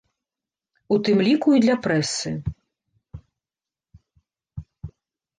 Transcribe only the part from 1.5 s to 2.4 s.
і для прэсы.